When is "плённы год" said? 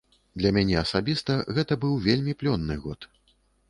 2.43-3.13